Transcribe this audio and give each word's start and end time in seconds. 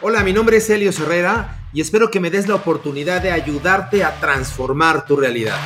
Hola, 0.00 0.22
mi 0.22 0.32
nombre 0.32 0.58
es 0.58 0.70
Helio 0.70 0.90
Herrera 0.90 1.58
y 1.72 1.80
espero 1.80 2.08
que 2.08 2.20
me 2.20 2.30
des 2.30 2.46
la 2.46 2.54
oportunidad 2.54 3.20
de 3.20 3.32
ayudarte 3.32 4.04
a 4.04 4.20
transformar 4.20 5.04
tu 5.06 5.16
realidad. 5.16 5.56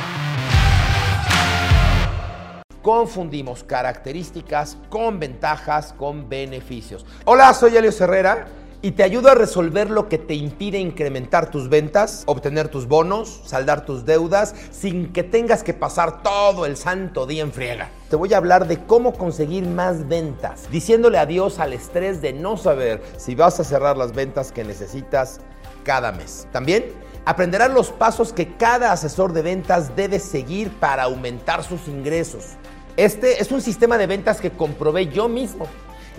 Confundimos 2.81 3.63
características 3.63 4.75
con 4.89 5.19
ventajas, 5.19 5.93
con 5.93 6.29
beneficios. 6.29 7.05
Hola, 7.25 7.53
soy 7.53 7.77
Helio 7.77 7.91
Herrera 7.91 8.47
y 8.83 8.91
te 8.91 9.03
ayudo 9.03 9.29
a 9.29 9.33
resolver 9.35 9.89
lo 9.89 10.09
que 10.09 10.17
te 10.17 10.33
impide 10.33 10.77
incrementar 10.77 11.49
tus 11.49 11.69
ventas, 11.69 12.23
obtener 12.25 12.67
tus 12.67 12.85
bonos, 12.85 13.41
saldar 13.45 13.85
tus 13.85 14.05
deudas 14.05 14.53
sin 14.71 15.13
que 15.13 15.23
tengas 15.23 15.63
que 15.63 15.73
pasar 15.73 16.21
todo 16.21 16.65
el 16.65 16.75
santo 16.75 17.25
día 17.25 17.43
en 17.43 17.53
friega. 17.53 17.89
Te 18.09 18.17
voy 18.17 18.33
a 18.33 18.37
hablar 18.37 18.67
de 18.67 18.85
cómo 18.85 19.13
conseguir 19.13 19.65
más 19.65 20.09
ventas, 20.09 20.69
diciéndole 20.69 21.17
adiós 21.17 21.59
al 21.59 21.71
estrés 21.71 22.21
de 22.21 22.33
no 22.33 22.57
saber 22.57 23.01
si 23.15 23.35
vas 23.35 23.57
a 23.61 23.63
cerrar 23.63 23.95
las 23.95 24.13
ventas 24.13 24.51
que 24.51 24.65
necesitas 24.65 25.39
cada 25.85 26.11
mes. 26.11 26.45
También 26.51 26.83
aprenderás 27.23 27.71
los 27.71 27.89
pasos 27.89 28.33
que 28.33 28.57
cada 28.57 28.91
asesor 28.91 29.31
de 29.31 29.43
ventas 29.43 29.95
debe 29.95 30.19
seguir 30.19 30.69
para 30.81 31.03
aumentar 31.03 31.63
sus 31.63 31.87
ingresos. 31.87 32.57
Este 32.97 33.41
es 33.41 33.49
un 33.53 33.61
sistema 33.61 33.97
de 33.97 34.07
ventas 34.07 34.41
que 34.41 34.51
comprobé 34.51 35.07
yo 35.07 35.29
mismo 35.29 35.67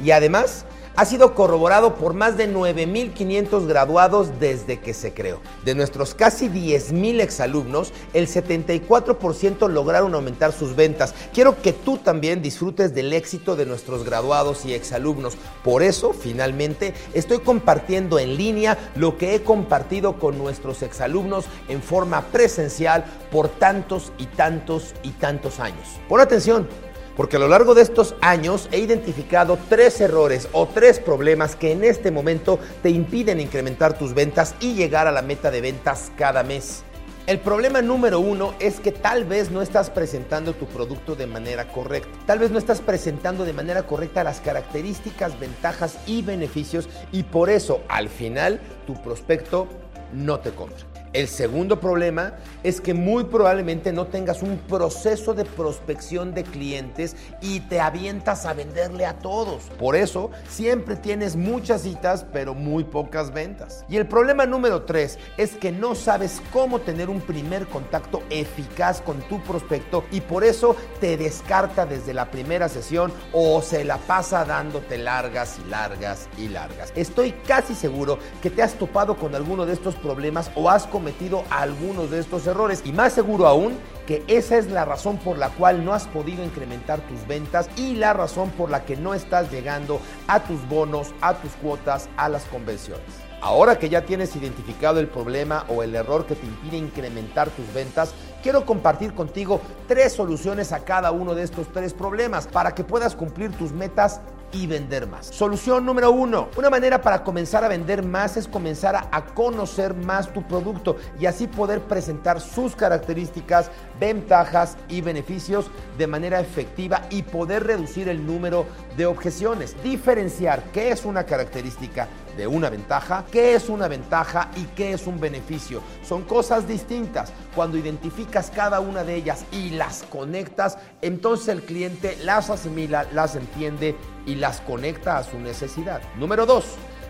y 0.02 0.12
además 0.12 0.65
ha 0.97 1.05
sido 1.05 1.34
corroborado 1.34 1.95
por 1.97 2.15
más 2.15 2.37
de 2.37 2.53
9.500 2.53 3.66
graduados 3.66 4.39
desde 4.39 4.80
que 4.80 4.95
se 4.95 5.12
creó. 5.12 5.41
De 5.65 5.75
nuestros 5.75 6.15
casi 6.15 6.48
10.000 6.48 7.21
exalumnos, 7.21 7.93
el 8.12 8.29
74% 8.29 9.69
lograron 9.69 10.15
aumentar 10.15 10.52
sus 10.52 10.77
ventas. 10.77 11.15
Quiero 11.33 11.61
que 11.61 11.73
tú 11.73 11.99
también 11.99 12.43
disfrutes 12.43 12.95
del 12.95 13.12
éxito 13.12 13.57
de 13.57 13.66
nuestros 13.66 14.05
graduados 14.05 14.65
y 14.65 14.75
exalumnos. 14.75 15.37
Por 15.62 15.83
eso, 15.83 16.12
finalmente, 16.12 16.95
estoy 17.13 17.38
compartiendo 17.38 18.19
en 18.19 18.37
línea 18.37 18.79
lo 18.95 19.18
que 19.18 19.35
he 19.35 19.43
compartido 19.43 20.18
con 20.18 20.38
nuestros 20.38 20.83
exalumnos 20.83 21.46
en 21.68 21.83
forma 21.83 22.23
presencial 22.27 23.05
por 23.30 23.49
tantos 23.49 24.13
y 24.18 24.27
tantos 24.27 24.95
y 25.02 25.11
tantos 25.11 25.61
años. 25.61 25.88
Pon 26.09 26.21
atención 26.21 26.68
porque 27.16 27.37
a 27.37 27.40
lo 27.40 27.48
largo 27.48 27.74
de 27.74 27.82
estos 27.82 28.15
años 28.20 28.68
he 28.73 28.79
identificado 28.79 29.59
tres 29.68 30.01
errores 30.01 30.48
o 30.52 30.66
tres 30.66 30.98
problemas 30.98 31.56
que 31.56 31.73
en 31.73 31.84
este 31.84 32.10
momento 32.10 32.59
te 32.82 32.90
impiden 32.90 33.40
incrementar 33.40 33.98
tus 33.98 34.15
ventas 34.15 34.54
y 34.60 34.74
llegar 34.74 35.06
a 35.06 35.12
la 35.12 35.23
meta 35.23 35.51
de 35.51 35.60
ventas 35.60 36.12
cada 36.16 36.43
mes. 36.43 36.84
El 37.26 37.40
problema 37.40 37.80
número 37.80 38.21
uno 38.21 38.54
es 38.59 38.80
que 38.80 38.93
tal 38.93 39.24
vez 39.24 39.51
no 39.51 39.62
estás 39.62 39.88
presentando 39.88 40.52
tu 40.52 40.66
producto 40.66 41.16
de 41.16 41.26
manera 41.26 41.68
correcta. 41.68 42.10
Tal 42.26 42.38
vez 42.38 42.51
no 42.51 42.59
estás 42.59 42.82
presentando 42.82 43.46
de 43.46 43.54
manera 43.54 43.84
correcta 43.84 44.23
las 44.23 44.43
características, 44.43 45.40
ventajas 45.40 45.99
y 46.06 46.21
beneficios 46.21 46.87
y 47.12 47.23
por 47.23 47.49
eso 47.49 47.80
al 47.88 48.10
final 48.10 48.60
tu 48.87 49.01
prospecto 49.02 49.68
no 50.12 50.40
te 50.40 50.51
compra. 50.51 50.93
El 51.15 51.29
segundo 51.29 51.79
problema 51.79 52.32
es 52.65 52.80
que 52.80 52.93
muy 52.93 53.23
probablemente 53.23 53.93
no 53.93 54.09
tengas 54.09 54.43
un 54.43 54.59
proceso 54.59 55.32
de 55.32 55.45
prospección 55.45 56.34
de 56.34 56.43
clientes 56.43 57.15
y 57.40 57.60
te 57.60 57.79
avientas 57.79 58.46
a 58.46 58.52
venderle 58.52 59.06
a 59.06 59.21
todos. 59.21 59.62
Por 59.79 59.95
eso 59.95 60.32
siempre 60.48 60.96
tienes 60.96 61.37
muchas 61.37 61.82
citas 61.82 62.26
pero 62.32 62.52
muy 62.52 62.82
pocas 62.82 63.32
ventas. 63.32 63.84
Y 63.88 63.96
el 63.96 64.09
problema 64.09 64.44
número 64.44 64.82
tres 64.82 65.21
es 65.37 65.54
que 65.54 65.71
no 65.71 65.94
sabes 65.94 66.43
cómo 66.53 66.81
tener 66.81 67.09
un 67.09 67.21
primer 67.21 67.69
contacto 67.69 68.25
eficaz 68.28 69.00
con 69.00 69.21
tu 69.28 69.41
prospecto 69.41 70.03
y 70.10 70.21
por 70.21 70.43
eso 70.43 70.75
te 70.99 71.16
descarta 71.16 71.87
desde 71.87 72.12
la 72.12 72.28
primera 72.32 72.69
sesión 72.69 73.12
o 73.32 73.62
se 73.62 73.84
la 73.84 73.99
pasa 73.99 74.44
dándote 74.44 74.99
largas 74.99 75.60
y 75.65 75.71
largas 75.71 76.28
y 76.37 76.49
largas. 76.49 76.93
Estoy 76.97 77.31
casi 77.47 77.76
seguro 77.76 78.19
que 78.43 78.50
te 78.50 78.65
has 78.65 78.75
topado 78.75 79.16
con 79.16 79.37
alguno 79.37 79.65
de 79.65 79.75
estos 79.75 79.94
problemas 79.94 80.50
o 80.56 80.69
has 80.69 80.88
cometido 80.88 81.03
cometido 81.05 81.44
algunos 81.50 82.10
de 82.10 82.19
estos 82.19 82.47
errores 82.47 82.81
y 82.83 82.91
más 82.91 83.12
seguro 83.12 83.47
aún 83.47 83.77
que 84.06 84.25
esa 84.27 84.56
es 84.56 84.71
la 84.71 84.87
razón 84.87 85.19
por 85.19 85.37
la 85.37 85.51
cual 85.51 85.84
no 85.84 85.93
has 85.93 86.06
podido 86.06 86.43
incrementar 86.43 86.99
tus 87.01 87.27
ventas 87.27 87.69
y 87.77 87.97
la 87.97 88.15
razón 88.15 88.49
por 88.53 88.71
la 88.71 88.87
que 88.87 88.97
no 88.97 89.12
estás 89.12 89.53
llegando 89.53 90.01
a 90.28 90.41
tus 90.41 90.67
bonos, 90.67 91.12
a 91.21 91.34
tus 91.34 91.53
cuotas, 91.56 92.09
a 92.17 92.31
las 92.31 92.45
convenciones. 92.45 93.05
Ahora 93.43 93.78
que 93.78 93.91
ya 93.91 94.06
tienes 94.06 94.34
identificado 94.34 94.99
el 94.99 95.09
problema 95.09 95.67
o 95.69 95.83
el 95.83 95.95
error 95.95 96.25
que 96.25 96.37
te 96.37 96.47
impide 96.47 96.78
incrementar 96.78 97.51
tus 97.51 97.71
ventas, 97.75 98.15
quiero 98.43 98.65
compartir 98.65 99.12
contigo 99.12 99.61
tres 99.87 100.15
soluciones 100.15 100.73
a 100.73 100.84
cada 100.84 101.11
uno 101.11 101.34
de 101.34 101.43
estos 101.43 101.71
tres 101.71 101.93
problemas 101.93 102.47
para 102.47 102.75
que 102.75 102.83
puedas 102.83 103.15
cumplir 103.15 103.51
tus 103.53 103.73
metas 103.73 104.23
y 104.54 104.66
vender 104.69 105.06
más. 105.06 105.26
Solución 105.26 105.84
número 105.84 106.12
uno, 106.12 106.48
una 106.56 106.70
manera 106.70 107.03
para 107.03 107.25
comenzar 107.25 107.65
a 107.65 107.69
vender 107.69 108.04
más 108.04 108.37
es 108.37 108.47
comenzar 108.47 108.94
a, 108.97 109.25
conocer 109.34 109.94
más 109.94 110.32
tu 110.32 110.42
producto 110.47 110.97
y 111.19 111.26
así 111.26 111.48
poder 111.48 111.81
presentar 111.81 112.41
sus 112.41 112.76
características, 112.76 113.70
ventajas 113.98 114.76
y 114.88 115.00
beneficios 115.00 115.66
de 115.98 116.06
manera 116.06 116.41
efectiva 116.41 117.03
y 117.10 117.22
poder 117.22 117.65
reducir 117.65 118.09
el 118.09 118.25
número 118.25 118.65
de 118.97 119.06
objeciones. 119.06 119.75
Diferenciar 119.82 120.62
qué 120.72 120.92
es 120.92 121.04
una 121.04 121.25
característica 121.25 122.09
de 122.36 122.47
una 122.47 122.71
ventaja, 122.71 123.25
qué 123.31 123.54
es 123.54 123.69
una 123.69 123.88
ventaja 123.88 124.50
y 124.56 124.65
qué 124.76 124.92
es 124.92 125.06
un 125.06 125.19
beneficio. 125.21 125.81
Son 126.06 126.22
cosas 126.22 126.66
distintas. 126.66 127.32
Cuando 127.54 127.76
identificas 127.76 128.50
cada 128.50 128.81
una 128.81 129.04
de 129.04 129.15
ellas 129.15 129.44
y 129.53 129.71
las 129.71 130.03
conectas, 130.04 130.78
entonces 131.03 131.48
el 131.48 131.62
cliente 131.62 132.16
las 132.22 132.50
asimila, 132.50 133.06
las 133.12 133.36
entiende 133.36 133.97
y 134.27 134.37
las 134.37 134.61
conecta 134.61 135.19
a 135.19 135.25
su 135.25 135.39
necesidad. 135.39 136.03
Número 136.17 136.47
dos. 136.47 136.65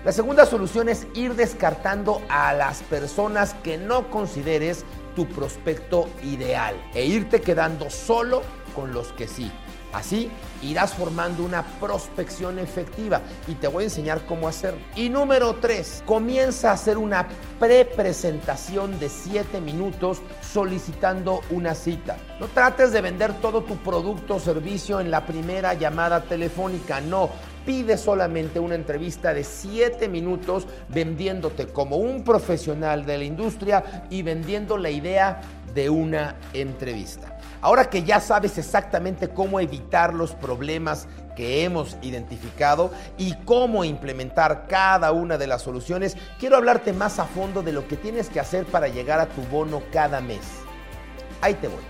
La 0.04 0.12
segunda 0.12 0.44
solución 0.44 0.88
es 0.88 1.06
ir 1.14 1.34
descartando 1.34 2.20
a 2.28 2.52
las 2.52 2.82
personas 2.82 3.54
que 3.62 3.78
no 3.78 4.10
consideres 4.10 4.84
tu 5.16 5.26
prospecto 5.26 6.08
ideal 6.22 6.74
e 6.92 7.06
irte 7.06 7.40
quedando 7.40 7.88
solo 7.88 8.42
con 8.74 8.92
los 8.92 9.12
que 9.12 9.26
sí. 9.28 9.50
Así 9.94 10.28
irás 10.60 10.92
formando 10.92 11.44
una 11.44 11.62
prospección 11.78 12.58
efectiva 12.58 13.20
y 13.46 13.54
te 13.54 13.68
voy 13.68 13.84
a 13.84 13.86
enseñar 13.86 14.26
cómo 14.26 14.48
hacerlo. 14.48 14.80
Y 14.96 15.08
número 15.08 15.54
tres, 15.54 16.02
comienza 16.04 16.70
a 16.70 16.74
hacer 16.74 16.98
una 16.98 17.28
pre-presentación 17.60 18.98
de 18.98 19.08
7 19.08 19.60
minutos 19.60 20.20
solicitando 20.42 21.42
una 21.50 21.76
cita. 21.76 22.16
No 22.40 22.48
trates 22.48 22.92
de 22.92 23.00
vender 23.00 23.34
todo 23.34 23.62
tu 23.62 23.76
producto 23.76 24.34
o 24.34 24.40
servicio 24.40 25.00
en 25.00 25.12
la 25.12 25.24
primera 25.24 25.74
llamada 25.74 26.24
telefónica, 26.24 27.00
no. 27.00 27.30
Pide 27.64 27.96
solamente 27.96 28.58
una 28.58 28.74
entrevista 28.74 29.32
de 29.32 29.44
7 29.44 30.08
minutos 30.08 30.66
vendiéndote 30.88 31.68
como 31.68 31.96
un 31.96 32.24
profesional 32.24 33.06
de 33.06 33.18
la 33.18 33.24
industria 33.24 34.06
y 34.10 34.22
vendiendo 34.22 34.76
la 34.76 34.90
idea 34.90 35.40
de 35.72 35.88
una 35.88 36.36
entrevista. 36.52 37.33
Ahora 37.64 37.88
que 37.88 38.02
ya 38.02 38.20
sabes 38.20 38.58
exactamente 38.58 39.28
cómo 39.30 39.58
evitar 39.58 40.12
los 40.12 40.32
problemas 40.32 41.08
que 41.34 41.64
hemos 41.64 41.96
identificado 42.02 42.90
y 43.16 43.32
cómo 43.46 43.86
implementar 43.86 44.66
cada 44.68 45.12
una 45.12 45.38
de 45.38 45.46
las 45.46 45.62
soluciones, 45.62 46.14
quiero 46.38 46.58
hablarte 46.58 46.92
más 46.92 47.18
a 47.18 47.24
fondo 47.24 47.62
de 47.62 47.72
lo 47.72 47.88
que 47.88 47.96
tienes 47.96 48.28
que 48.28 48.38
hacer 48.38 48.66
para 48.66 48.88
llegar 48.88 49.18
a 49.18 49.30
tu 49.30 49.40
bono 49.44 49.82
cada 49.90 50.20
mes. 50.20 50.42
Ahí 51.40 51.54
te 51.54 51.68
voy. 51.68 51.80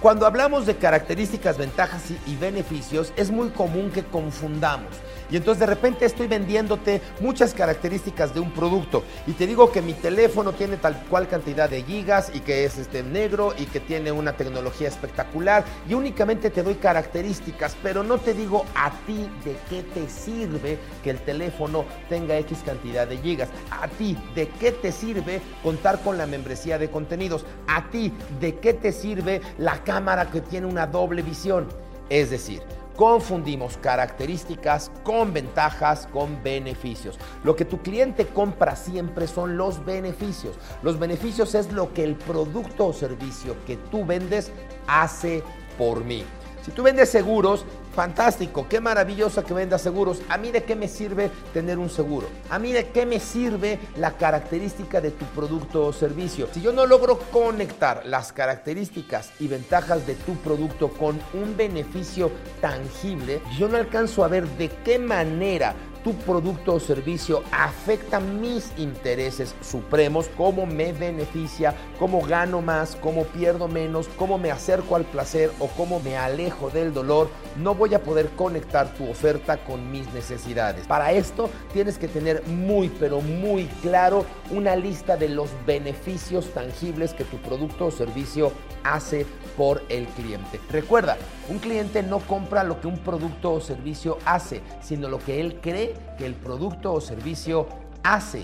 Cuando 0.00 0.24
hablamos 0.24 0.64
de 0.64 0.76
características, 0.76 1.58
ventajas 1.58 2.04
y 2.26 2.36
beneficios, 2.36 3.12
es 3.14 3.30
muy 3.30 3.50
común 3.50 3.90
que 3.90 4.04
confundamos. 4.04 4.94
Y 5.30 5.36
entonces 5.36 5.60
de 5.60 5.66
repente 5.66 6.04
estoy 6.04 6.26
vendiéndote 6.26 7.00
muchas 7.20 7.54
características 7.54 8.34
de 8.34 8.40
un 8.40 8.50
producto 8.50 9.04
y 9.26 9.32
te 9.32 9.46
digo 9.46 9.70
que 9.70 9.82
mi 9.82 9.92
teléfono 9.92 10.52
tiene 10.52 10.76
tal 10.76 11.02
cual 11.08 11.28
cantidad 11.28 11.68
de 11.68 11.82
gigas 11.82 12.30
y 12.34 12.40
que 12.40 12.64
es 12.64 12.78
este 12.78 13.02
negro 13.02 13.52
y 13.58 13.66
que 13.66 13.80
tiene 13.80 14.12
una 14.12 14.32
tecnología 14.32 14.88
espectacular 14.88 15.64
y 15.88 15.94
únicamente 15.94 16.50
te 16.50 16.62
doy 16.62 16.74
características, 16.74 17.76
pero 17.82 18.02
no 18.02 18.18
te 18.18 18.34
digo 18.34 18.64
a 18.74 18.90
ti 19.06 19.28
de 19.44 19.56
qué 19.68 19.82
te 19.82 20.08
sirve 20.08 20.78
que 21.02 21.10
el 21.10 21.20
teléfono 21.20 21.84
tenga 22.08 22.38
X 22.38 22.58
cantidad 22.64 23.06
de 23.06 23.18
gigas. 23.18 23.48
A 23.70 23.88
ti 23.88 24.16
de 24.34 24.48
qué 24.48 24.72
te 24.72 24.92
sirve 24.92 25.40
contar 25.62 26.00
con 26.02 26.18
la 26.18 26.26
membresía 26.26 26.78
de 26.78 26.90
contenidos. 26.90 27.44
A 27.66 27.88
ti 27.90 28.12
de 28.40 28.56
qué 28.56 28.74
te 28.74 28.92
sirve 28.92 29.40
la 29.58 29.82
cámara 29.84 30.30
que 30.30 30.40
tiene 30.40 30.66
una 30.66 30.86
doble 30.86 31.22
visión. 31.22 31.68
Es 32.08 32.30
decir, 32.30 32.62
confundimos 32.98 33.76
características 33.76 34.90
con 35.04 35.32
ventajas, 35.32 36.08
con 36.12 36.42
beneficios. 36.42 37.16
Lo 37.44 37.54
que 37.54 37.64
tu 37.64 37.80
cliente 37.80 38.26
compra 38.26 38.74
siempre 38.74 39.28
son 39.28 39.56
los 39.56 39.84
beneficios. 39.84 40.56
Los 40.82 40.98
beneficios 40.98 41.54
es 41.54 41.72
lo 41.72 41.94
que 41.94 42.02
el 42.02 42.16
producto 42.16 42.88
o 42.88 42.92
servicio 42.92 43.54
que 43.68 43.76
tú 43.76 44.04
vendes 44.04 44.50
hace 44.88 45.44
por 45.78 46.04
mí. 46.04 46.24
Si 46.64 46.70
tú 46.72 46.82
vendes 46.82 47.08
seguros, 47.08 47.64
fantástico, 47.94 48.66
qué 48.68 48.80
maravilloso 48.80 49.44
que 49.44 49.54
vendas 49.54 49.82
seguros. 49.82 50.20
A 50.28 50.38
mí 50.38 50.50
de 50.50 50.62
qué 50.64 50.76
me 50.76 50.88
sirve 50.88 51.30
tener 51.52 51.78
un 51.78 51.90
seguro. 51.90 52.28
A 52.50 52.58
mí 52.58 52.72
de 52.72 52.88
qué 52.88 53.06
me 53.06 53.20
sirve 53.20 53.78
la 53.96 54.12
característica 54.12 55.00
de 55.00 55.10
tu 55.10 55.24
producto 55.26 55.86
o 55.86 55.92
servicio. 55.92 56.48
Si 56.52 56.60
yo 56.60 56.72
no 56.72 56.86
logro 56.86 57.18
conectar 57.32 58.02
las 58.06 58.32
características 58.32 59.30
y 59.40 59.48
ventajas 59.48 60.06
de 60.06 60.14
tu 60.14 60.36
producto 60.36 60.90
con 60.90 61.18
un 61.34 61.56
beneficio 61.56 62.30
tangible, 62.60 63.40
yo 63.58 63.68
no 63.68 63.76
alcanzo 63.76 64.24
a 64.24 64.28
ver 64.28 64.46
de 64.46 64.68
qué 64.84 64.98
manera 64.98 65.74
tu 66.02 66.14
producto 66.14 66.74
o 66.74 66.80
servicio 66.80 67.42
afecta 67.52 68.20
mis 68.20 68.72
intereses 68.76 69.54
supremos, 69.60 70.28
cómo 70.36 70.66
me 70.66 70.92
beneficia, 70.92 71.74
cómo 71.98 72.20
gano 72.22 72.62
más, 72.62 72.96
cómo 72.96 73.24
pierdo 73.24 73.68
menos, 73.68 74.08
cómo 74.16 74.38
me 74.38 74.50
acerco 74.50 74.96
al 74.96 75.04
placer 75.04 75.50
o 75.58 75.68
cómo 75.68 76.00
me 76.00 76.16
alejo 76.16 76.70
del 76.70 76.92
dolor, 76.92 77.28
no 77.56 77.74
voy 77.74 77.94
a 77.94 78.02
poder 78.02 78.28
conectar 78.30 78.92
tu 78.94 79.08
oferta 79.08 79.58
con 79.64 79.90
mis 79.90 80.12
necesidades. 80.12 80.86
Para 80.86 81.12
esto 81.12 81.50
tienes 81.72 81.98
que 81.98 82.08
tener 82.08 82.46
muy, 82.46 82.88
pero 82.88 83.20
muy 83.20 83.66
claro 83.82 84.24
una 84.50 84.76
lista 84.76 85.16
de 85.16 85.28
los 85.28 85.50
beneficios 85.66 86.52
tangibles 86.52 87.14
que 87.14 87.24
tu 87.24 87.38
producto 87.38 87.86
o 87.86 87.90
servicio 87.90 88.52
hace 88.84 89.26
por 89.56 89.82
el 89.88 90.06
cliente. 90.06 90.60
Recuerda, 90.70 91.16
un 91.48 91.58
cliente 91.58 92.02
no 92.02 92.20
compra 92.20 92.62
lo 92.62 92.80
que 92.80 92.86
un 92.86 92.98
producto 92.98 93.52
o 93.52 93.60
servicio 93.60 94.18
hace, 94.24 94.62
sino 94.80 95.08
lo 95.08 95.18
que 95.18 95.40
él 95.40 95.58
cree 95.60 95.87
que 96.16 96.26
el 96.26 96.34
producto 96.34 96.92
o 96.92 97.00
servicio 97.00 97.66
hace 98.02 98.42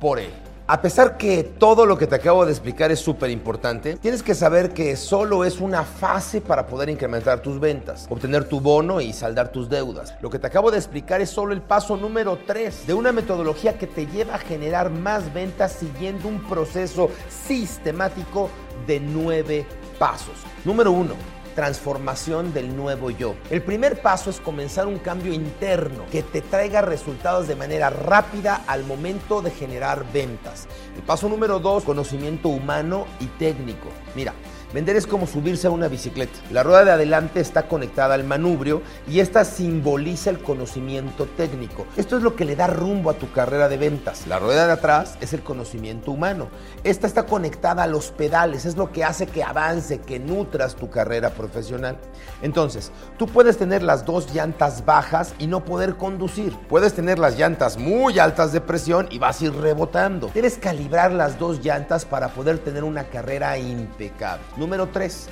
por 0.00 0.18
él. 0.18 0.32
A 0.70 0.82
pesar 0.82 1.16
que 1.16 1.44
todo 1.44 1.86
lo 1.86 1.96
que 1.96 2.06
te 2.06 2.16
acabo 2.16 2.44
de 2.44 2.52
explicar 2.52 2.92
es 2.92 3.00
súper 3.00 3.30
importante, 3.30 3.96
tienes 3.96 4.22
que 4.22 4.34
saber 4.34 4.74
que 4.74 4.96
solo 4.96 5.46
es 5.46 5.60
una 5.60 5.82
fase 5.82 6.42
para 6.42 6.66
poder 6.66 6.90
incrementar 6.90 7.40
tus 7.40 7.58
ventas, 7.58 8.06
obtener 8.10 8.44
tu 8.44 8.60
bono 8.60 9.00
y 9.00 9.14
saldar 9.14 9.50
tus 9.50 9.70
deudas. 9.70 10.14
Lo 10.20 10.28
que 10.28 10.38
te 10.38 10.46
acabo 10.46 10.70
de 10.70 10.76
explicar 10.76 11.22
es 11.22 11.30
solo 11.30 11.54
el 11.54 11.62
paso 11.62 11.96
número 11.96 12.38
3 12.46 12.86
de 12.86 12.92
una 12.92 13.12
metodología 13.12 13.78
que 13.78 13.86
te 13.86 14.04
lleva 14.08 14.34
a 14.34 14.38
generar 14.38 14.90
más 14.90 15.32
ventas 15.32 15.72
siguiendo 15.72 16.28
un 16.28 16.46
proceso 16.46 17.08
sistemático 17.30 18.50
de 18.86 19.00
nueve 19.00 19.66
pasos. 19.98 20.34
Número 20.66 20.92
1 20.92 21.37
transformación 21.58 22.54
del 22.54 22.76
nuevo 22.76 23.10
yo. 23.10 23.34
El 23.50 23.62
primer 23.62 24.00
paso 24.00 24.30
es 24.30 24.38
comenzar 24.38 24.86
un 24.86 25.00
cambio 25.00 25.32
interno 25.32 26.06
que 26.12 26.22
te 26.22 26.40
traiga 26.40 26.82
resultados 26.82 27.48
de 27.48 27.56
manera 27.56 27.90
rápida 27.90 28.62
al 28.68 28.84
momento 28.84 29.42
de 29.42 29.50
generar 29.50 30.04
ventas. 30.12 30.68
El 30.94 31.02
paso 31.02 31.28
número 31.28 31.58
dos, 31.58 31.82
conocimiento 31.82 32.48
humano 32.48 33.08
y 33.18 33.26
técnico. 33.26 33.88
Mira, 34.14 34.34
Vender 34.72 34.96
es 34.96 35.06
como 35.06 35.26
subirse 35.26 35.66
a 35.66 35.70
una 35.70 35.88
bicicleta. 35.88 36.38
La 36.50 36.62
rueda 36.62 36.84
de 36.84 36.90
adelante 36.90 37.40
está 37.40 37.68
conectada 37.68 38.14
al 38.14 38.24
manubrio 38.24 38.82
y 39.08 39.20
esta 39.20 39.46
simboliza 39.46 40.28
el 40.28 40.40
conocimiento 40.40 41.24
técnico. 41.24 41.86
Esto 41.96 42.18
es 42.18 42.22
lo 42.22 42.36
que 42.36 42.44
le 42.44 42.54
da 42.54 42.66
rumbo 42.66 43.08
a 43.08 43.14
tu 43.14 43.32
carrera 43.32 43.70
de 43.70 43.78
ventas. 43.78 44.26
La 44.26 44.38
rueda 44.38 44.66
de 44.66 44.72
atrás 44.72 45.16
es 45.22 45.32
el 45.32 45.40
conocimiento 45.40 46.10
humano. 46.10 46.48
Esta 46.84 47.06
está 47.06 47.24
conectada 47.24 47.84
a 47.84 47.86
los 47.86 48.10
pedales, 48.10 48.66
es 48.66 48.76
lo 48.76 48.92
que 48.92 49.04
hace 49.04 49.26
que 49.26 49.42
avance, 49.42 50.00
que 50.00 50.18
nutras 50.18 50.76
tu 50.76 50.90
carrera 50.90 51.30
profesional. 51.30 51.96
Entonces, 52.42 52.92
tú 53.16 53.26
puedes 53.26 53.56
tener 53.56 53.82
las 53.82 54.04
dos 54.04 54.34
llantas 54.34 54.84
bajas 54.84 55.32
y 55.38 55.46
no 55.46 55.64
poder 55.64 55.96
conducir. 55.96 56.54
Puedes 56.68 56.92
tener 56.92 57.18
las 57.18 57.38
llantas 57.38 57.78
muy 57.78 58.18
altas 58.18 58.52
de 58.52 58.60
presión 58.60 59.08
y 59.10 59.18
vas 59.18 59.40
a 59.40 59.46
ir 59.46 59.54
rebotando. 59.54 60.30
Debes 60.34 60.58
calibrar 60.58 61.10
las 61.10 61.38
dos 61.38 61.64
llantas 61.64 62.04
para 62.04 62.28
poder 62.28 62.58
tener 62.58 62.84
una 62.84 63.04
carrera 63.04 63.56
impecable. 63.56 64.57
Número 64.58 64.88
3. 64.88 65.28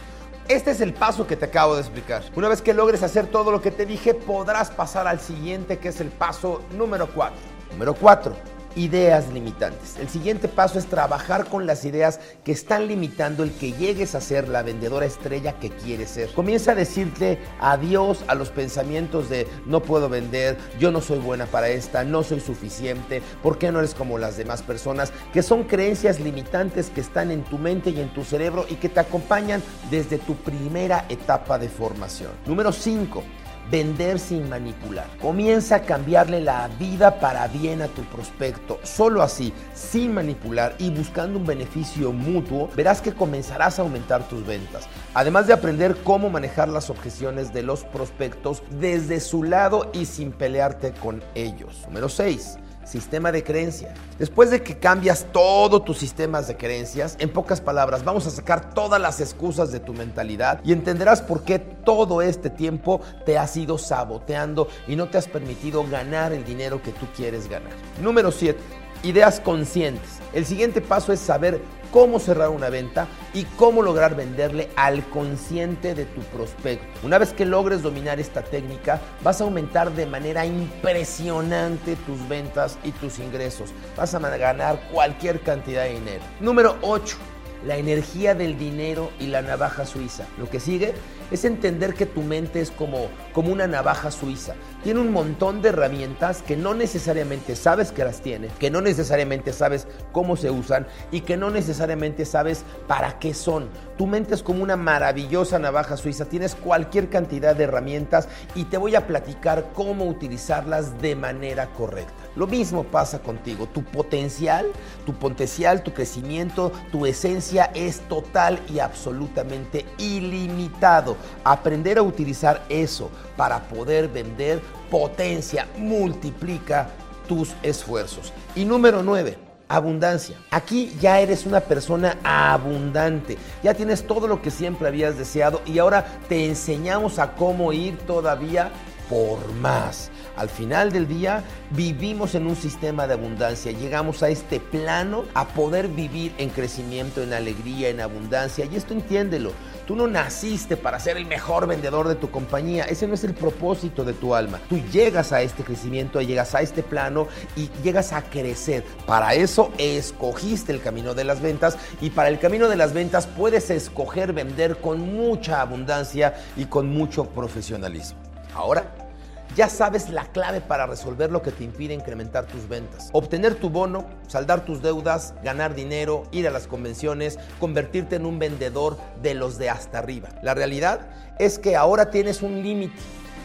Este 0.48 0.70
es 0.70 0.80
el 0.80 0.94
paso 0.94 1.26
que 1.26 1.36
te 1.36 1.46
acabo 1.46 1.74
de 1.74 1.80
explicar. 1.80 2.22
Una 2.36 2.48
vez 2.48 2.62
que 2.62 2.72
logres 2.72 3.02
hacer 3.02 3.26
todo 3.26 3.50
lo 3.50 3.60
que 3.60 3.72
te 3.72 3.84
dije, 3.84 4.14
podrás 4.14 4.70
pasar 4.70 5.08
al 5.08 5.20
siguiente, 5.20 5.78
que 5.78 5.88
es 5.88 6.00
el 6.00 6.08
paso 6.08 6.62
número 6.72 7.08
4. 7.12 7.36
Número 7.72 7.94
4 7.94 8.55
ideas 8.76 9.32
limitantes. 9.32 9.96
El 9.98 10.08
siguiente 10.08 10.48
paso 10.48 10.78
es 10.78 10.86
trabajar 10.86 11.46
con 11.46 11.66
las 11.66 11.84
ideas 11.84 12.20
que 12.44 12.52
están 12.52 12.86
limitando 12.86 13.42
el 13.42 13.50
que 13.52 13.72
llegues 13.72 14.14
a 14.14 14.20
ser 14.20 14.48
la 14.48 14.62
vendedora 14.62 15.06
estrella 15.06 15.58
que 15.58 15.70
quieres 15.70 16.10
ser. 16.10 16.30
Comienza 16.32 16.72
a 16.72 16.74
decirte 16.74 17.38
adiós 17.58 18.22
a 18.28 18.34
los 18.34 18.50
pensamientos 18.50 19.28
de 19.28 19.48
no 19.64 19.82
puedo 19.82 20.08
vender, 20.08 20.56
yo 20.78 20.92
no 20.92 21.00
soy 21.00 21.18
buena 21.18 21.46
para 21.46 21.68
esta, 21.68 22.04
no 22.04 22.22
soy 22.22 22.40
suficiente, 22.40 23.22
¿por 23.42 23.58
qué 23.58 23.72
no 23.72 23.78
eres 23.78 23.94
como 23.94 24.18
las 24.18 24.36
demás 24.36 24.62
personas? 24.62 25.12
Que 25.32 25.42
son 25.42 25.64
creencias 25.64 26.20
limitantes 26.20 26.90
que 26.90 27.00
están 27.00 27.30
en 27.30 27.42
tu 27.44 27.58
mente 27.58 27.90
y 27.90 28.00
en 28.00 28.12
tu 28.12 28.24
cerebro 28.24 28.66
y 28.68 28.74
que 28.74 28.88
te 28.88 29.00
acompañan 29.00 29.62
desde 29.90 30.18
tu 30.18 30.34
primera 30.36 31.06
etapa 31.08 31.58
de 31.58 31.68
formación. 31.68 32.30
Número 32.46 32.72
5 32.72 33.22
Vender 33.70 34.18
sin 34.18 34.48
manipular. 34.48 35.06
Comienza 35.20 35.76
a 35.76 35.82
cambiarle 35.82 36.40
la 36.40 36.68
vida 36.78 37.18
para 37.18 37.48
bien 37.48 37.82
a 37.82 37.88
tu 37.88 38.02
prospecto. 38.04 38.78
Solo 38.82 39.22
así, 39.22 39.52
sin 39.74 40.14
manipular 40.14 40.74
y 40.78 40.90
buscando 40.90 41.38
un 41.38 41.46
beneficio 41.46 42.12
mutuo, 42.12 42.70
verás 42.76 43.00
que 43.00 43.12
comenzarás 43.12 43.78
a 43.78 43.82
aumentar 43.82 44.28
tus 44.28 44.46
ventas. 44.46 44.88
Además 45.14 45.46
de 45.46 45.54
aprender 45.54 45.96
cómo 46.04 46.30
manejar 46.30 46.68
las 46.68 46.90
objeciones 46.90 47.52
de 47.52 47.62
los 47.62 47.84
prospectos 47.84 48.62
desde 48.78 49.20
su 49.20 49.42
lado 49.42 49.90
y 49.92 50.06
sin 50.06 50.32
pelearte 50.32 50.92
con 50.92 51.22
ellos. 51.34 51.82
Número 51.86 52.08
6 52.08 52.58
sistema 52.86 53.32
de 53.32 53.42
creencia. 53.42 53.94
Después 54.18 54.50
de 54.50 54.62
que 54.62 54.78
cambias 54.78 55.26
todos 55.32 55.84
tus 55.84 55.98
sistemas 55.98 56.48
de 56.48 56.56
creencias, 56.56 57.16
en 57.18 57.30
pocas 57.30 57.60
palabras, 57.60 58.04
vamos 58.04 58.26
a 58.26 58.30
sacar 58.30 58.72
todas 58.72 59.00
las 59.00 59.20
excusas 59.20 59.72
de 59.72 59.80
tu 59.80 59.92
mentalidad 59.92 60.60
y 60.64 60.72
entenderás 60.72 61.22
por 61.22 61.42
qué 61.42 61.58
todo 61.58 62.22
este 62.22 62.50
tiempo 62.50 63.00
te 63.24 63.38
has 63.38 63.56
ido 63.56 63.78
saboteando 63.78 64.68
y 64.86 64.96
no 64.96 65.08
te 65.08 65.18
has 65.18 65.28
permitido 65.28 65.84
ganar 65.88 66.32
el 66.32 66.44
dinero 66.44 66.82
que 66.82 66.92
tú 66.92 67.06
quieres 67.14 67.48
ganar. 67.48 67.72
Número 68.00 68.30
7 68.30 68.86
ideas 69.02 69.40
conscientes. 69.40 70.20
El 70.32 70.44
siguiente 70.44 70.80
paso 70.80 71.12
es 71.12 71.20
saber 71.20 71.60
cómo 71.90 72.18
cerrar 72.18 72.50
una 72.50 72.70
venta 72.70 73.08
y 73.34 73.44
cómo 73.56 73.82
lograr 73.82 74.16
venderle 74.16 74.70
al 74.76 75.04
consciente 75.08 75.94
de 75.94 76.04
tu 76.04 76.20
prospecto. 76.22 76.86
Una 77.02 77.18
vez 77.18 77.32
que 77.32 77.44
logres 77.44 77.82
dominar 77.82 78.20
esta 78.20 78.42
técnica, 78.42 79.00
vas 79.22 79.40
a 79.40 79.44
aumentar 79.44 79.92
de 79.92 80.06
manera 80.06 80.46
impresionante 80.46 81.96
tus 82.06 82.28
ventas 82.28 82.78
y 82.84 82.92
tus 82.92 83.18
ingresos. 83.18 83.70
Vas 83.96 84.14
a 84.14 84.18
ganar 84.18 84.80
cualquier 84.92 85.40
cantidad 85.40 85.84
de 85.84 85.94
dinero. 85.94 86.22
Número 86.40 86.76
8 86.82 87.16
la 87.64 87.76
energía 87.76 88.34
del 88.34 88.58
dinero 88.58 89.10
y 89.18 89.26
la 89.26 89.42
navaja 89.42 89.86
suiza. 89.86 90.26
Lo 90.38 90.48
que 90.48 90.60
sigue 90.60 90.94
es 91.30 91.44
entender 91.44 91.94
que 91.94 92.06
tu 92.06 92.22
mente 92.22 92.60
es 92.60 92.70
como, 92.70 93.08
como 93.32 93.52
una 93.52 93.66
navaja 93.66 94.10
suiza. 94.10 94.54
Tiene 94.82 95.00
un 95.00 95.12
montón 95.12 95.62
de 95.62 95.70
herramientas 95.70 96.42
que 96.42 96.56
no 96.56 96.74
necesariamente 96.74 97.56
sabes 97.56 97.90
que 97.90 98.04
las 98.04 98.20
tiene, 98.20 98.48
que 98.58 98.70
no 98.70 98.80
necesariamente 98.80 99.52
sabes 99.52 99.86
cómo 100.12 100.36
se 100.36 100.50
usan 100.50 100.86
y 101.10 101.22
que 101.22 101.36
no 101.36 101.50
necesariamente 101.50 102.24
sabes 102.24 102.64
para 102.86 103.18
qué 103.18 103.34
son. 103.34 103.68
Tu 103.98 104.06
mente 104.06 104.34
es 104.34 104.42
como 104.42 104.62
una 104.62 104.76
maravillosa 104.76 105.58
navaja 105.58 105.96
suiza. 105.96 106.26
Tienes 106.26 106.54
cualquier 106.54 107.08
cantidad 107.08 107.56
de 107.56 107.64
herramientas 107.64 108.28
y 108.54 108.64
te 108.64 108.76
voy 108.76 108.94
a 108.94 109.06
platicar 109.06 109.70
cómo 109.74 110.04
utilizarlas 110.04 111.00
de 111.00 111.16
manera 111.16 111.66
correcta. 111.72 112.12
Lo 112.36 112.46
mismo 112.46 112.84
pasa 112.84 113.18
contigo. 113.20 113.66
Tu 113.66 113.82
potencial, 113.82 114.66
tu 115.06 115.14
potencial, 115.14 115.82
tu 115.82 115.92
crecimiento, 115.94 116.70
tu 116.92 117.06
esencia 117.06 117.70
es 117.74 118.00
total 118.00 118.60
y 118.68 118.78
absolutamente 118.78 119.86
ilimitado. 119.98 121.15
Aprender 121.44 121.98
a 121.98 122.02
utilizar 122.02 122.62
eso 122.68 123.10
para 123.36 123.60
poder 123.60 124.08
vender 124.08 124.60
potencia, 124.90 125.66
multiplica 125.76 126.88
tus 127.28 127.54
esfuerzos. 127.62 128.32
Y 128.54 128.64
número 128.64 129.02
9 129.02 129.46
abundancia. 129.68 130.36
Aquí 130.50 130.96
ya 131.00 131.20
eres 131.20 131.46
una 131.46 131.60
persona 131.60 132.18
abundante, 132.22 133.36
ya 133.62 133.74
tienes 133.74 134.06
todo 134.06 134.28
lo 134.28 134.40
que 134.40 134.50
siempre 134.50 134.88
habías 134.88 135.18
deseado 135.18 135.60
y 135.66 135.78
ahora 135.78 136.20
te 136.28 136.46
enseñamos 136.46 137.18
a 137.18 137.32
cómo 137.32 137.72
ir 137.72 137.98
todavía 137.98 138.70
por 139.08 139.52
más. 139.54 140.10
Al 140.36 140.48
final 140.48 140.92
del 140.92 141.08
día 141.08 141.42
vivimos 141.70 142.34
en 142.34 142.46
un 142.46 142.56
sistema 142.56 143.06
de 143.06 143.14
abundancia, 143.14 143.72
llegamos 143.72 144.22
a 144.22 144.28
este 144.28 144.60
plano 144.60 145.24
a 145.34 145.46
poder 145.48 145.88
vivir 145.88 146.32
en 146.38 146.50
crecimiento, 146.50 147.22
en 147.22 147.32
alegría, 147.32 147.88
en 147.88 148.00
abundancia. 148.00 148.66
Y 148.66 148.76
esto 148.76 148.92
entiéndelo, 148.92 149.52
tú 149.86 149.96
no 149.96 150.06
naciste 150.06 150.76
para 150.76 151.00
ser 151.00 151.16
el 151.16 151.26
mejor 151.26 151.66
vendedor 151.66 152.08
de 152.08 152.16
tu 152.16 152.30
compañía, 152.30 152.84
ese 152.84 153.06
no 153.06 153.14
es 153.14 153.24
el 153.24 153.34
propósito 153.34 154.04
de 154.04 154.12
tu 154.12 154.34
alma. 154.34 154.60
Tú 154.68 154.78
llegas 154.92 155.32
a 155.32 155.42
este 155.42 155.62
crecimiento, 155.62 156.20
llegas 156.20 156.54
a 156.54 156.60
este 156.60 156.82
plano 156.82 157.28
y 157.56 157.70
llegas 157.82 158.12
a 158.12 158.22
crecer. 158.22 158.84
Para 159.06 159.34
eso 159.34 159.72
escogiste 159.78 160.72
el 160.72 160.82
camino 160.82 161.14
de 161.14 161.24
las 161.24 161.40
ventas 161.40 161.78
y 162.00 162.10
para 162.10 162.28
el 162.28 162.38
camino 162.38 162.68
de 162.68 162.76
las 162.76 162.92
ventas 162.92 163.26
puedes 163.26 163.70
escoger 163.70 164.32
vender 164.32 164.78
con 164.78 165.14
mucha 165.14 165.60
abundancia 165.60 166.34
y 166.56 166.66
con 166.66 166.88
mucho 166.88 167.24
profesionalismo. 167.26 168.18
Ahora 168.54 169.05
ya 169.54 169.68
sabes 169.68 170.10
la 170.10 170.24
clave 170.26 170.60
para 170.60 170.86
resolver 170.86 171.30
lo 171.30 171.42
que 171.42 171.52
te 171.52 171.64
impide 171.64 171.94
incrementar 171.94 172.46
tus 172.46 172.68
ventas. 172.68 173.10
Obtener 173.12 173.54
tu 173.54 173.70
bono, 173.70 174.06
saldar 174.26 174.64
tus 174.64 174.82
deudas, 174.82 175.34
ganar 175.44 175.74
dinero, 175.74 176.24
ir 176.32 176.48
a 176.48 176.50
las 176.50 176.66
convenciones, 176.66 177.38
convertirte 177.60 178.16
en 178.16 178.26
un 178.26 178.38
vendedor 178.38 178.98
de 179.22 179.34
los 179.34 179.58
de 179.58 179.70
hasta 179.70 179.98
arriba. 179.98 180.28
La 180.42 180.54
realidad 180.54 181.08
es 181.38 181.58
que 181.58 181.76
ahora 181.76 182.10
tienes 182.10 182.42
un 182.42 182.62
límite, 182.62 182.96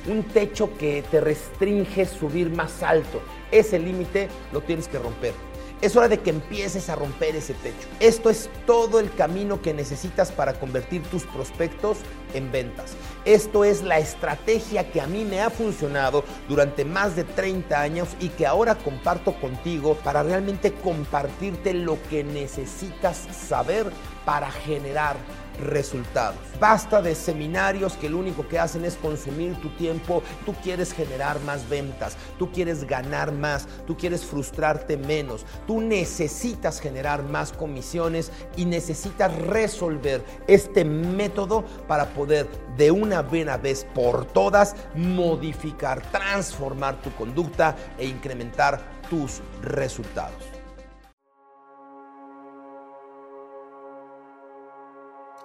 un 0.08 0.24
techo 0.24 0.78
que 0.78 1.04
te 1.12 1.22
restringe 1.22 2.06
subir 2.06 2.50
más 2.50 2.82
alto. 2.84 3.22
Ese 3.52 3.80
límite 3.80 4.30
lo 4.52 4.62
tienes 4.62 4.88
que 4.88 4.98
romper. 4.98 5.51
Es 5.82 5.96
hora 5.96 6.08
de 6.08 6.20
que 6.20 6.30
empieces 6.30 6.90
a 6.90 6.96
romper 6.96 7.36
ese 7.36 7.56
techo. 7.56 7.88
Esto 8.00 8.30
es 8.30 8.52
todo 8.68 9.00
el 9.00 9.12
camino 9.16 9.64
que 9.64 9.74
necesitas 9.74 10.32
para 10.32 10.54
convertir 10.54 11.02
tus 11.02 11.24
prospectos 11.24 11.98
en 12.36 12.52
ventas. 12.52 12.94
Esto 13.26 13.66
es 13.66 13.82
la 13.82 13.98
estrategia 13.98 14.92
que 14.92 15.02
a 15.02 15.08
mí 15.08 15.26
me 15.26 15.42
ha 15.42 15.50
funcionado 15.50 16.24
durante 16.48 16.86
más 16.86 17.16
de 17.16 17.24
30 17.24 17.82
años 17.82 18.10
y 18.20 18.30
que 18.30 18.46
ahora 18.46 18.76
comparto 18.76 19.34
contigo 19.42 19.96
para 20.04 20.22
realmente 20.22 20.72
compartirte 20.72 21.74
lo 21.74 21.98
que 22.12 22.24
necesitas 22.24 23.18
saber 23.18 23.92
para 24.24 24.52
generar 24.52 25.18
resultados. 25.62 26.40
Basta 26.60 27.02
de 27.02 27.16
seminarios 27.16 27.94
que 27.94 28.10
lo 28.10 28.18
único 28.18 28.48
que 28.48 28.60
hacen 28.60 28.86
es 28.86 28.96
consumir 28.96 29.56
tu 29.62 29.70
tiempo. 29.70 30.22
Tú 30.46 30.54
quieres 30.64 30.94
generar 30.94 31.40
más 31.42 31.68
ventas, 31.70 32.18
tú 32.38 32.52
quieres 32.52 32.86
ganar 32.86 33.32
más, 33.32 33.68
tú 33.88 33.96
quieres 33.98 34.26
frustrarte 34.26 34.98
menos, 34.98 35.46
tú 35.68 35.82
necesitas 35.82 36.80
generar 36.80 37.24
más 37.24 37.52
comisiones 37.52 38.32
y 38.56 38.66
necesitas 38.66 39.36
resolver 39.36 40.24
este 40.48 40.86
método 40.86 41.64
para 41.88 42.10
poder 42.10 42.48
de 42.78 42.92
una 42.92 43.22
buena 43.22 43.58
vez 43.58 43.86
por 43.94 44.26
todas 44.26 44.76
modificar, 44.96 46.02
transformar 46.12 47.02
tu 47.02 47.12
conducta 47.16 47.76
e 47.98 48.06
incrementar 48.06 48.82
tus 49.10 49.42
resultados. 49.62 50.51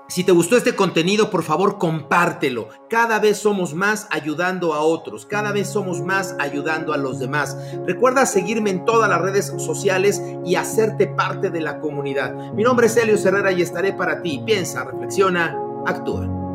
Si 0.08 0.22
te 0.22 0.30
gustó 0.30 0.56
este 0.56 0.76
contenido, 0.76 1.30
por 1.30 1.42
favor, 1.42 1.78
compártelo. 1.78 2.68
Cada 2.88 3.18
vez 3.18 3.38
somos 3.38 3.74
más 3.74 4.06
ayudando 4.10 4.72
a 4.72 4.80
otros, 4.80 5.26
cada 5.26 5.50
vez 5.50 5.68
somos 5.68 6.00
más 6.00 6.36
ayudando 6.38 6.92
a 6.92 6.96
los 6.96 7.18
demás. 7.18 7.56
Recuerda 7.86 8.24
seguirme 8.24 8.70
en 8.70 8.84
todas 8.84 9.10
las 9.10 9.20
redes 9.20 9.52
sociales 9.58 10.22
y 10.44 10.54
hacerte 10.54 11.08
parte 11.08 11.50
de 11.50 11.60
la 11.60 11.80
comunidad. 11.80 12.52
Mi 12.52 12.62
nombre 12.62 12.86
es 12.86 12.96
Helio 12.96 13.16
Herrera 13.16 13.50
y 13.50 13.62
estaré 13.62 13.92
para 13.94 14.22
ti. 14.22 14.40
Piensa, 14.46 14.84
reflexiona, 14.84 15.58
actúa. 15.86 16.45